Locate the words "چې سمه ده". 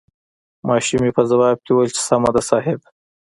1.95-2.41